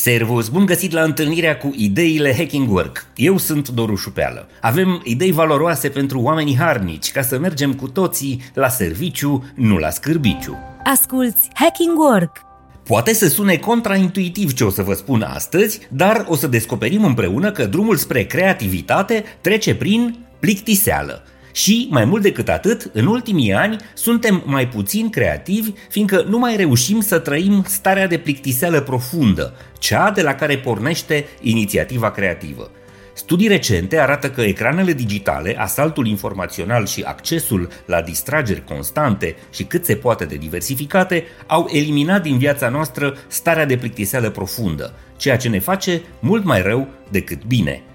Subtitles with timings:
[0.00, 3.06] Servus, bun găsit la întâlnirea cu ideile Hacking Work.
[3.16, 4.48] Eu sunt Doru Șupeală.
[4.60, 9.90] Avem idei valoroase pentru oamenii harnici ca să mergem cu toții la serviciu, nu la
[9.90, 10.58] scârbiciu.
[10.84, 12.36] Asculți Hacking Work!
[12.84, 17.52] Poate să sune contraintuitiv ce o să vă spun astăzi, dar o să descoperim împreună
[17.52, 21.22] că drumul spre creativitate trece prin plictiseală.
[21.52, 26.56] Și, mai mult decât atât, în ultimii ani suntem mai puțin creativi, fiindcă nu mai
[26.56, 32.70] reușim să trăim starea de plictiseală profundă, cea de la care pornește inițiativa creativă.
[33.12, 39.84] Studii recente arată că ecranele digitale, asaltul informațional și accesul la distrageri constante și cât
[39.84, 45.48] se poate de diversificate au eliminat din viața noastră starea de plictiseală profundă, ceea ce
[45.48, 47.82] ne face mult mai rău decât bine–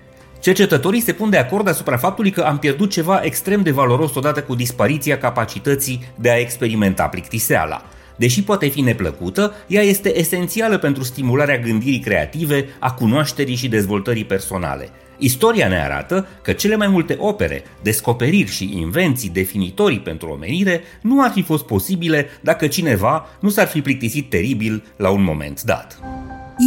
[0.45, 4.41] Cercetătorii se pun de acord asupra faptului că am pierdut ceva extrem de valoros odată
[4.41, 7.81] cu dispariția capacității de a experimenta plictiseala.
[8.15, 14.25] Deși poate fi neplăcută, ea este esențială pentru stimularea gândirii creative, a cunoașterii și dezvoltării
[14.25, 14.89] personale.
[15.17, 21.23] Istoria ne arată că cele mai multe opere, descoperiri și invenții definitorii pentru omenire nu
[21.23, 25.99] ar fi fost posibile dacă cineva nu s-ar fi plictisit teribil la un moment dat.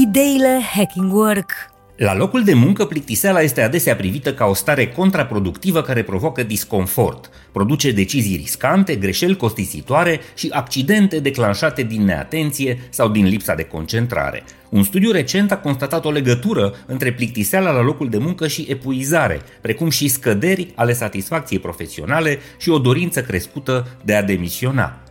[0.06, 5.82] Ideile Hacking Work la locul de muncă, plictiseala este adesea privită ca o stare contraproductivă
[5.82, 13.26] care provoacă disconfort, produce decizii riscante, greșeli costisitoare și accidente declanșate din neatenție sau din
[13.26, 14.42] lipsa de concentrare.
[14.68, 19.40] Un studiu recent a constatat o legătură între plictiseala la locul de muncă și epuizare,
[19.60, 25.07] precum și scăderi ale satisfacției profesionale și o dorință crescută de a demisiona.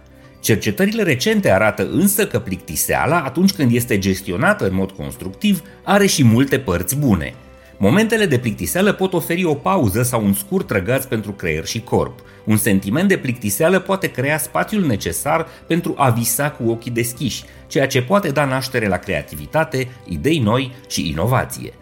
[0.48, 6.24] Cercetările recente arată însă că plictiseala, atunci când este gestionată în mod constructiv, are și
[6.24, 7.34] multe părți bune.
[7.78, 12.20] Momentele de plictiseală pot oferi o pauză sau un scurt răgaz pentru creier și corp.
[12.46, 17.88] Un sentiment de plictiseală poate crea spațiul necesar pentru a visa cu ochii deschiși, ceea
[17.88, 21.74] ce poate da naștere la creativitate, idei noi și inovație.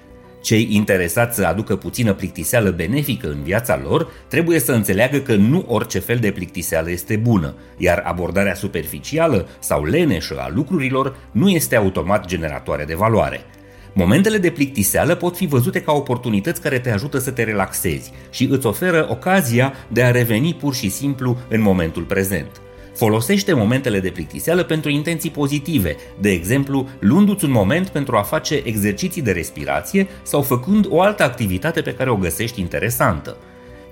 [0.46, 5.66] Cei interesați să aducă puțină plictiseală benefică în viața lor trebuie să înțeleagă că nu
[5.68, 11.76] orice fel de plictiseală este bună, iar abordarea superficială sau leneșă a lucrurilor nu este
[11.76, 13.42] automat generatoare de valoare.
[13.94, 18.48] Momentele de plictiseală pot fi văzute ca oportunități care te ajută să te relaxezi și
[18.52, 22.62] îți oferă ocazia de a reveni pur și simplu în momentul prezent.
[22.96, 28.62] Folosește momentele de plictiseală pentru intenții pozitive, de exemplu, luându-ți un moment pentru a face
[28.64, 33.38] exerciții de respirație sau făcând o altă activitate pe care o găsești interesantă.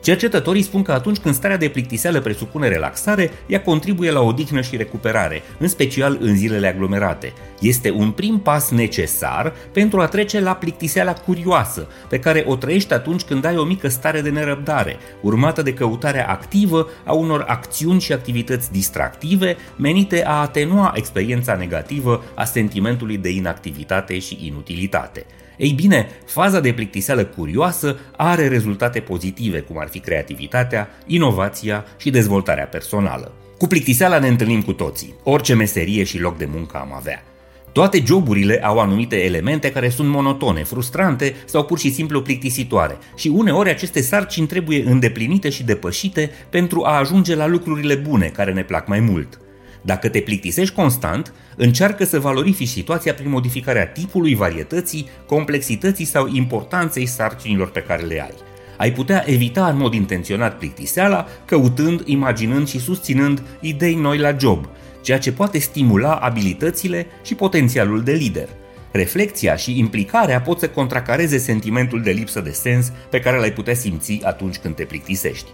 [0.03, 4.77] Cercetătorii spun că atunci când starea de plictiseală presupune relaxare, ea contribuie la odihnă și
[4.77, 7.33] recuperare, în special în zilele aglomerate.
[7.59, 12.93] Este un prim pas necesar pentru a trece la plictiseala curioasă, pe care o trăiești
[12.93, 18.01] atunci când ai o mică stare de nerăbdare, urmată de căutarea activă a unor acțiuni
[18.01, 25.25] și activități distractive menite a atenua experiența negativă a sentimentului de inactivitate și inutilitate.
[25.57, 32.09] Ei bine, faza de plictiseală curioasă are rezultate pozitive, cum ar fi creativitatea, inovația și
[32.09, 33.31] dezvoltarea personală.
[33.57, 37.23] Cu plictiseala ne întâlnim cu toții, orice meserie și loc de muncă am avea.
[37.71, 43.27] Toate joburile au anumite elemente care sunt monotone, frustrante sau pur și simplu plictisitoare și
[43.27, 48.63] uneori aceste sarcini trebuie îndeplinite și depășite pentru a ajunge la lucrurile bune care ne
[48.63, 49.42] plac mai mult.
[49.85, 57.05] Dacă te plictisești constant, încearcă să valorifici situația prin modificarea tipului, varietății, complexității sau importanței
[57.05, 58.33] sarcinilor pe care le ai.
[58.77, 64.69] Ai putea evita în mod intenționat plictiseala, căutând, imaginând și susținând idei noi la job,
[65.01, 68.49] ceea ce poate stimula abilitățile și potențialul de lider.
[68.91, 73.73] Reflecția și implicarea pot să contracareze sentimentul de lipsă de sens pe care l-ai putea
[73.73, 75.49] simți atunci când te plictisești.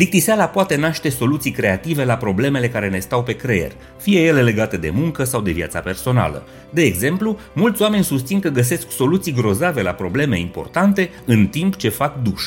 [0.00, 4.76] Plictiseala poate naște soluții creative la problemele care ne stau pe creier, fie ele legate
[4.76, 6.46] de muncă sau de viața personală.
[6.70, 11.88] De exemplu, mulți oameni susțin că găsesc soluții grozave la probleme importante în timp ce
[11.88, 12.42] fac duș.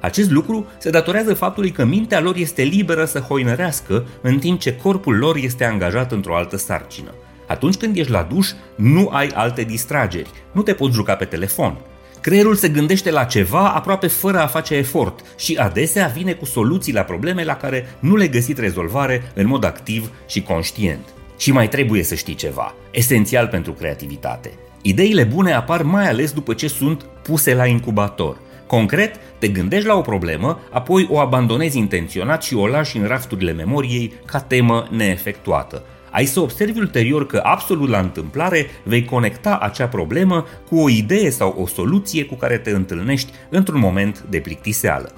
[0.00, 4.76] Acest lucru se datorează faptului că mintea lor este liberă să hoinărească în timp ce
[4.76, 7.14] corpul lor este angajat într-o altă sarcină.
[7.46, 11.78] Atunci când ești la duș, nu ai alte distrageri, nu te poți juca pe telefon.
[12.20, 16.92] Creierul se gândește la ceva aproape fără a face efort și adesea vine cu soluții
[16.92, 21.08] la probleme la care nu le găsit rezolvare în mod activ și conștient.
[21.36, 24.50] Și mai trebuie să știi ceva, esențial pentru creativitate.
[24.82, 28.36] Ideile bune apar mai ales după ce sunt puse la incubator.
[28.66, 33.52] Concret, te gândești la o problemă, apoi o abandonezi intenționat și o lași în rafturile
[33.52, 39.88] memoriei ca temă neefectuată ai să observi ulterior că absolut la întâmplare vei conecta acea
[39.88, 45.12] problemă cu o idee sau o soluție cu care te întâlnești într-un moment de plictiseală.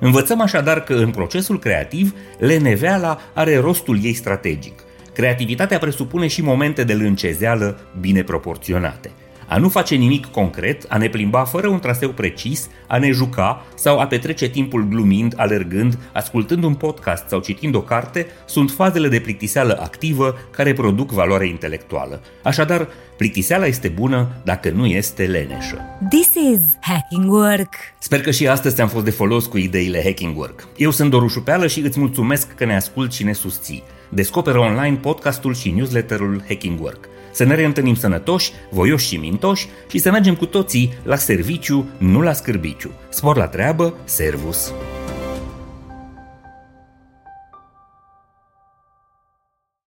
[0.00, 4.84] Învățăm așadar că în procesul creativ, leneveala are rostul ei strategic.
[5.14, 9.10] Creativitatea presupune și momente de lâncezeală bine proporționate.
[9.48, 13.64] A nu face nimic concret, a ne plimba fără un traseu precis, a ne juca
[13.74, 19.08] sau a petrece timpul glumind, alergând, ascultând un podcast sau citind o carte, sunt fazele
[19.08, 22.22] de plictiseală activă care produc valoare intelectuală.
[22.42, 25.84] Așadar, plictiseala este bună dacă nu este leneșă.
[26.10, 27.74] This is Hacking Work.
[27.98, 30.68] Sper că și astăzi ți-am fost de folos cu ideile Hacking Work.
[30.76, 33.82] Eu sunt Doru Șupeală și îți mulțumesc că ne asculti și ne susții.
[34.08, 37.08] Descoperă online podcastul și newsletterul Hacking Work.
[37.36, 42.20] Să ne reîntâlnim sănătoși, voioși și mintoși și să mergem cu toții la serviciu, nu
[42.20, 42.90] la scârbiciu.
[43.08, 44.72] Spor la treabă, servus!